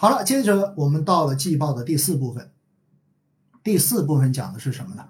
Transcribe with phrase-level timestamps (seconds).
[0.00, 2.50] 好了，接着我们到了季报的第四部分。
[3.62, 5.04] 第四部分讲的是什么呢？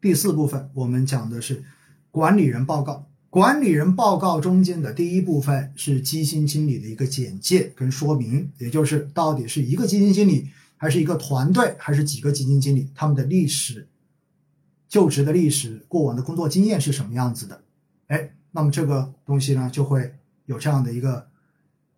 [0.00, 1.64] 第四部分我们讲的是
[2.12, 3.08] 管理人报告。
[3.28, 13.88] 管理人报告中间的第一部分是基金经理的一个简介跟说明，也就是到底是一个基金经理，还是一个团队，还是几个基金经理，他们的历史、
[14.88, 17.60] 就职的历史、过往的工作经验是什么样子的？
[18.06, 21.26] 哎，那么这个东西呢，就会有这样的一个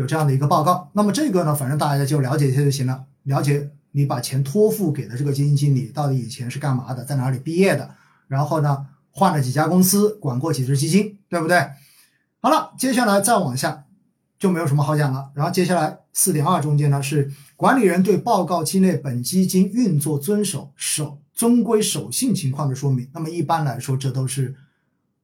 [0.00, 0.90] 有这样的一个报告。
[0.94, 3.70] 那么这个呢，反正大家就了解一下就行了，了解。
[3.92, 7.90] 你把钱托付给的这个基金经理到底以前是干嘛的，在哪里毕业的？
[8.28, 11.58] 然后呢，换了几家公司，管过几只基金，对不对？
[12.40, 13.86] 好了，接下来再往下
[14.38, 15.32] 就没有什么好讲了。
[15.34, 23.08] 然后接下来四点二中间呢是管理人对报告期内本基金运作遵守守遵规守信情况的说明。
[23.12, 24.54] 那么一般来说，这都是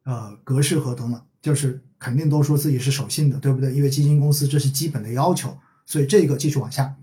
[0.02, 3.74] 呃格式合同了，就是肯定都说自己是守信的，对不对？
[3.74, 6.94] 因为基金公司这是基本的要求，所以这个继续往下。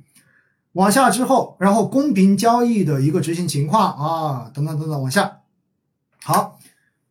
[0.71, 5.41] 往下之后，然后公平交易的一个执行情况啊，等等等等，往下。
[6.23, 6.57] 好，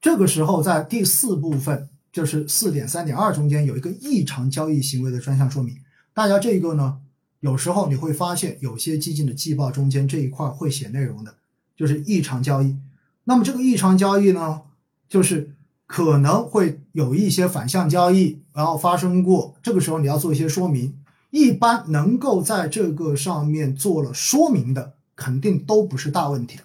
[0.00, 5.76] 这个时候在第四部分，就是四点三点二中间有一个异常交易行为的专项说明。
[6.14, 6.96] 大家这个呢，
[7.40, 11.34] 有时候你会发现有些基金的季报中间这一块会写内容的，
[11.76, 12.78] 就是异常交易。
[13.24, 14.62] 那么这个异常交易呢，
[15.10, 15.54] 就是
[15.86, 20.94] 可能会有一些反向交易，然后发生过，这个时候你要做一些说明。
[21.30, 26.60] 一般能够在这个上面做了说明的，肯定都不是大问题，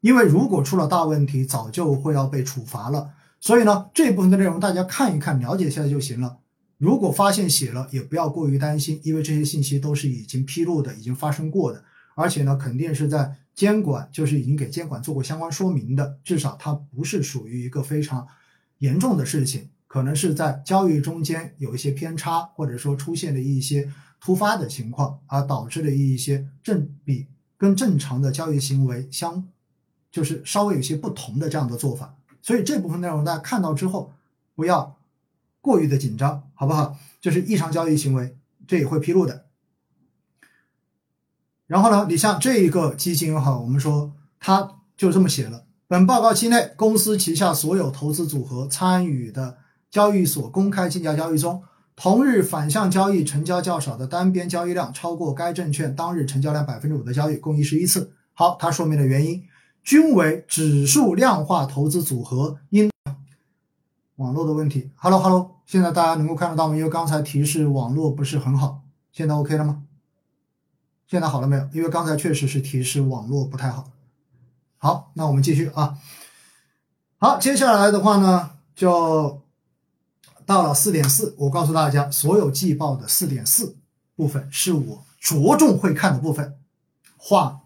[0.00, 3.10] 因为如果出了大问题，早就会要被处罚了。
[3.40, 6.38] 所以呢，这部分的内容大家看一看，了解一下就行了。
[6.76, 11.84] 如果发现写了，也不要过于担心，因为这些信息都是已经披露的，已经发生过的，
[12.16, 18.26] 而且呢，肯定是在监管，就是已经给监管做过相关说明的，至少它不是属于一个非常
[18.80, 19.70] 严重的事情。
[19.86, 29.48] 可能是在交易中间有一些偏差，或者说出现了一些突发的情况，而导致了一些正比跟正常的交易行为相，
[30.12, 32.14] 就是稍微有些不同的这样的做法。
[32.40, 34.12] 所以这部分内容大家看到之后，
[34.54, 34.96] 不要
[35.60, 36.96] 过于的紧张，好不好？
[37.20, 39.46] 就是异常交易行为，这也会披露的。
[41.66, 49.58] 然后呢，你像这一个基金哈，我们说它就这么写了：本报告期内，公司旗下所有投资组合参与的。
[49.90, 51.64] 交易所公开竞价交易中，
[51.96, 58.12] 同日反向交易成交较少的单边交易量超过该证券当日成交量百分之五的交易共一十一次。
[58.34, 59.42] 好，它说明的原因
[59.82, 62.88] 均为指数量化投资组合因
[64.14, 64.92] 网络的问题。
[64.94, 66.76] Hello，Hello，现在大家能够看得到吗？
[66.76, 69.82] 因为刚才提示网络不是很好，现在 OK 了吗？
[71.08, 71.68] 现在好了没有？
[71.72, 73.88] 因为刚才确实是提示网络不太好。
[74.80, 75.96] 好，那我们继续啊。
[77.18, 79.42] 好，接下来的话呢，就。
[80.46, 83.76] 到了四点四，我告诉大家，所有季报的四点四
[84.16, 86.56] 部分是我着重会看的部分，
[87.16, 87.60] 画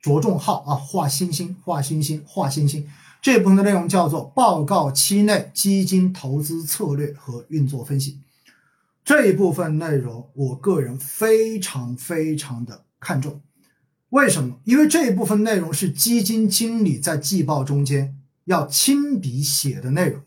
[0.00, 2.88] 着重号啊，画星星，画星星，画星星。
[3.20, 8.20] 这部分的内容叫做报告期内基金投资策略和运作分析。
[9.04, 13.40] 这一部分内容，我个人非常非常的看重。
[14.12, 14.60] 为什么？
[14.64, 18.14] 因为这一部分内容是基金经理在季报中间
[18.44, 20.20] 要亲笔写的内容。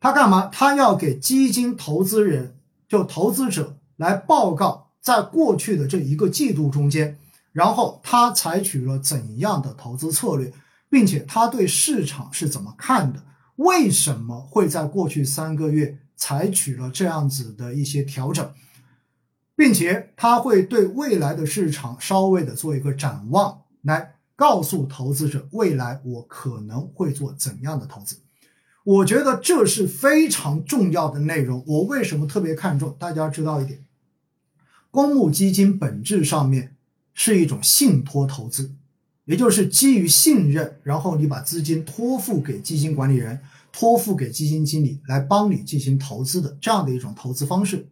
[0.00, 0.46] 他干嘛？
[0.46, 2.56] 他要给基金投资人，
[2.88, 7.16] 就投资者来报告，在过去的这一个季度中间，
[7.52, 10.52] 然后他采取了怎样的投资策略，
[10.90, 13.22] 并且他对市场是怎么看的？
[13.54, 18.50] 为什么会在过去三个月采取了这样子的一些调整，
[19.54, 28.16] 并且他会对未来的市场稍微的做一个展望，来告诉投资者未来我可能会做怎样的投资。
[28.84, 31.62] 我觉得这是非常重要的内容。
[31.66, 32.96] 我为什么特别看重？
[32.98, 33.84] 大家知道一点，
[34.90, 36.74] 公募基金本质上面
[37.14, 38.74] 是一种信托投资，
[39.26, 43.38] 也就是基于信任，然后你把资金托付给基金管理人，
[43.70, 47.86] 托付给基金经理来帮你进行投资的这样的一种投资方式。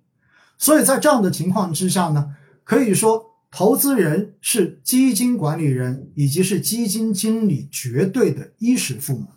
[0.61, 9.29] 所以在这样的情况之下呢，可以说投资人是基金管理人以及是基金经理绝对的衣食父母。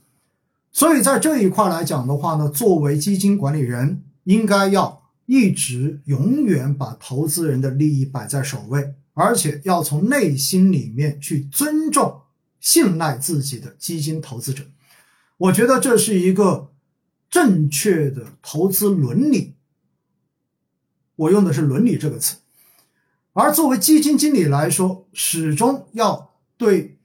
[0.73, 12.19] 所以在这一块来讲的话呢，作为基金管理人，应该要一直永远把投资人的利益摆在首位，而且要从内心里面去尊重、
[12.59, 14.65] 信赖自己的基金投资者。
[15.37, 16.73] 我觉得这是一个
[17.29, 19.53] 正确的投资伦理。
[21.15, 22.38] 我用的是“伦理”这个词。
[23.33, 26.98] 而作为基金经理来说，始终要对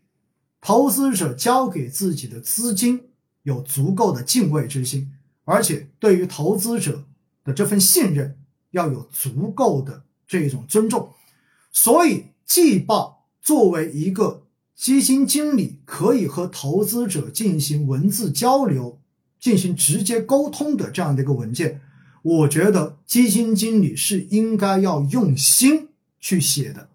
[0.61, 3.05] 投资者交给自己的资金。
[3.45, 5.11] 有足够的敬畏之心，
[5.45, 7.05] 而且对于投资者
[7.45, 8.37] 的这份信任
[8.73, 11.15] 要有足够的这种尊重。
[11.73, 14.43] 所以季报作为一个
[14.75, 19.01] 基金经理可以和投资者进行文字交流、
[19.41, 21.81] 进行直接沟通的这样的一个文件，
[22.29, 25.89] 我觉得基金经理是应该要用心
[26.21, 26.91] 去写的。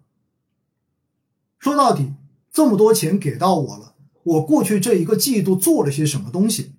[1.58, 2.12] 说到底，
[2.52, 6.74] 这么多钱给到我了，我过去这一个季度做了些什么东西？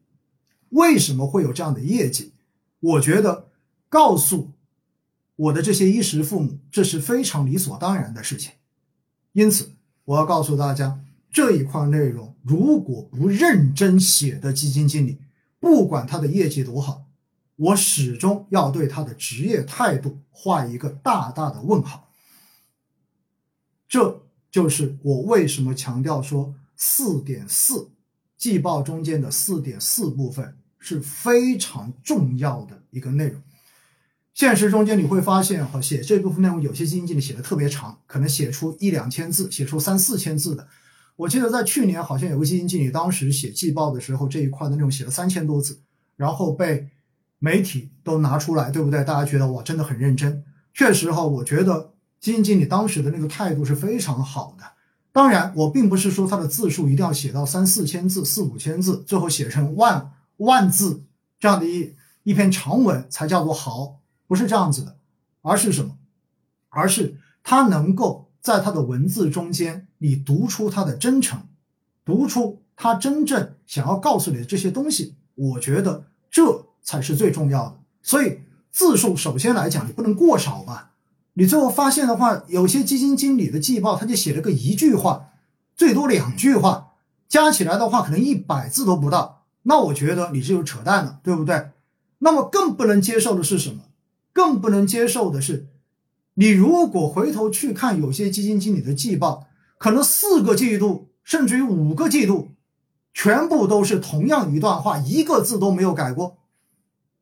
[0.69, 2.31] 为什么会有这样的业绩？
[2.79, 3.49] 我觉得
[3.89, 4.51] 告诉
[5.35, 8.53] 我的这些衣食父母，这是非常理所当然的事情。
[9.33, 9.71] 因此，
[10.05, 15.19] 我要告诉大家，这一块内容如果不认真写的基金经理，
[15.59, 17.04] 不管他的业绩多好，
[17.55, 22.09] 我始终要对他的职业态度画一个大大的问号。
[23.87, 24.21] 这。
[24.51, 27.91] 就是我为什么强调说四点四
[28.37, 33.41] 季报中间的四点四部分是非常重要的一个内容。
[34.33, 40.65] 现实中间你会发现，哈，写这部分内容有些基金经理写的特别长，可能写出一两千字，写出三四千字的。
[41.17, 45.81] 我记得在去年好像有个基金经理当时写季报的时候，这一块的内容写了三千多字，
[46.15, 46.87] 然后被
[47.39, 49.03] 媒体都拿出来，对不对？
[49.03, 50.43] 大家觉得哇，真的很认真。
[50.73, 51.91] 确实哈，我觉得。
[52.17, 54.63] 基金经理当时的那个态度是非常好的。
[55.11, 61.03] 当然，我并不是说他的字数一定要写到三四千字、四五千字，最后写成万万字
[61.37, 61.93] 这样的一
[62.23, 64.97] 一篇长文才叫做好，不是这样子的，
[65.43, 65.97] 而是什么？
[66.69, 71.47] 而是他能够在他的文字中间，你读出他的真诚，
[72.03, 75.15] 读出他真正想要告诉你的这些东西。
[75.35, 77.79] 我觉得这才是最重要的。
[78.01, 78.39] 所以
[78.71, 80.91] 字数首先来讲，你不能过少吧。
[81.33, 85.31] 你最后发现的话，有些基金经理的季报，他就写了个一句话，
[85.75, 86.93] 最多两句话，
[87.27, 89.43] 加起来的话可能一百字都不到。
[89.63, 91.71] 那我觉得你这就扯淡了，对不对？
[92.19, 93.81] 那么更不能接受的是什么？
[94.31, 95.67] 更不能接受的是，
[96.35, 99.47] 你如果回头去看有些基金经理的季报，
[99.77, 102.51] 可能四个季度甚至于五个季度，
[103.13, 106.37] 全部都是同样一段话，一个字都没有改过，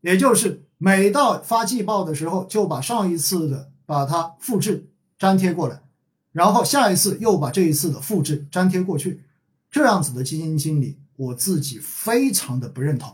[0.03, 3.71] 也就是每到发季报的时候，就把上一次的。
[3.85, 4.87] 把它复制
[5.19, 5.83] 粘贴过来，
[6.31, 9.21] 然后下一次又把这一次的复制粘贴过去，
[9.69, 13.13] 这样子的基金经理，我自己非常的不认同。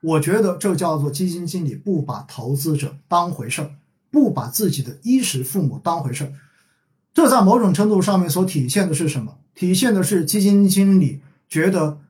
[0.00, 3.76] 我觉得这叫做基金经理不把投资者当回事儿，
[4.10, 6.32] 不把自己的衣食父母当回事儿。
[7.14, 9.38] 这在某种程度上面所体现的是什么？
[9.54, 12.00] 体现的是基金经理觉得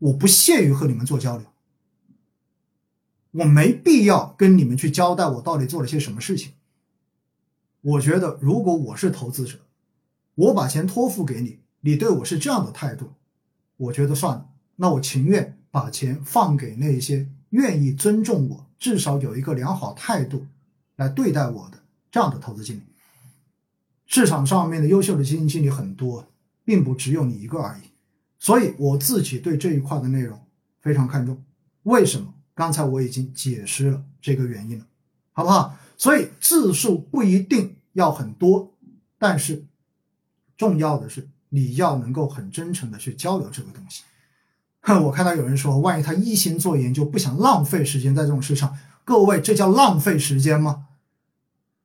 [0.00, 1.46] 我不屑于和你们做交流，
[3.32, 6.52] 我没必要跟你们去交代我到底做了些什么事情。
[7.80, 9.58] 我觉得，如果我是投资者，
[10.34, 13.12] 我把钱托付给你，你对我是这样的态度，
[13.76, 14.48] 我觉得算了。
[14.76, 20.46] 那我情愿把钱放给那些愿意尊重我，至少有一个良好态度
[20.96, 21.78] 来对待我的
[22.10, 22.82] 这样的投资经理。
[24.06, 26.28] 市场上面的优秀的基金经理很多，
[26.64, 27.82] 并不只有你一个而已。
[28.38, 30.38] 所以我自己对这一块的内容
[30.80, 31.42] 非常看重。
[31.84, 32.34] 为什么？
[32.54, 34.84] 刚才我已经解释了这个原因了，
[35.32, 35.76] 好不好？
[35.96, 38.72] 所以字数不一定要很多，
[39.18, 39.64] 但是
[40.56, 44.02] 重要的是你要能够很真诚的去交流这个东西。
[45.04, 50.86] 我看到有人说，万一他一心做研究，不想浪费时间在这种事上，各位，这叫浪费时间吗？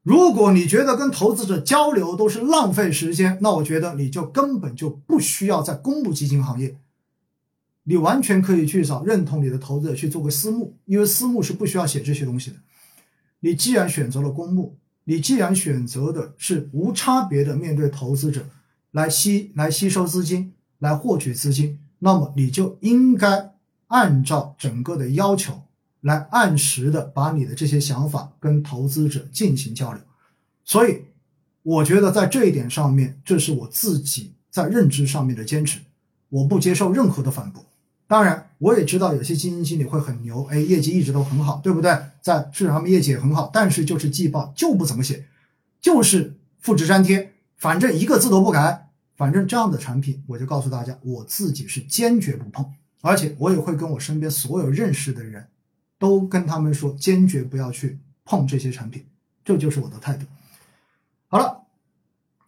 [0.01, 6.79] 如果你觉得跟投资者交流都是浪费时间，那我觉得你就根本就不需要在公募基金行业，
[7.89, 12.57] 你完全可以去找认同你的投资者去做个私募，因为私募是不需要写这些东西的。
[13.39, 18.45] 你既然选择了公募，你既然选择的是无差别的面对投资者
[18.91, 23.53] 来吸来吸收资金来获取资金，那么你就应该
[23.87, 25.61] 按照整个的要求
[26.01, 30.01] 来按时的把你的这些想法跟投资者进行交流。
[30.65, 31.03] 所以，
[31.63, 35.79] 我觉得在这一点上面，这是我自己在认知上面的坚持，
[36.27, 37.63] 我不接受任何的反驳。
[38.07, 41.91] 当然，我也知道有些基金经理会很牛，哎，业绩一直都很好，对不对？
[42.21, 45.25] 在市场上面业绩也很好，但是就是季报就不怎么写，
[45.81, 52.65] 就是复制粘贴，反正一个字都不改，反正这样的产品，我就告诉大家，我自己是坚决不碰，
[53.01, 55.47] 而且我也会跟我身边所有认识的人
[55.99, 59.05] 都跟他们说，坚决不要去碰这些产品，
[59.43, 60.25] 这就是我的态度。
[61.27, 61.63] 好了，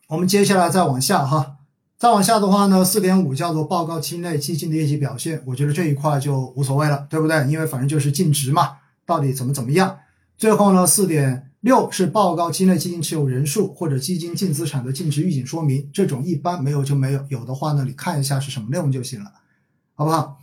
[0.07, 1.57] 我们接下来再往下哈。
[1.99, 7.45] 再往下的话呢，四点五叫做报告期内基金的业绩表现，我觉得这一块就无所谓了，对不对？
[7.49, 9.97] 因为反正就是净值嘛，到底怎么怎么样。
[10.37, 19.33] 最后呢，四点六是报告期内基金持有人数或者基金净资产的净值预警说明，这种一般没有就没有，有的话呢，你看一下是什么内容就行了，
[19.93, 20.38] 好不好？